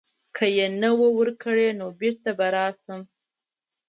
که 0.35 0.45
یې 0.55 0.67
نه 0.81 0.89
وه 0.97 1.07
ورکړې 1.17 1.69
نو 1.79 1.87
بیرته 1.99 2.31
به 2.37 2.47
راشم. 2.55 3.01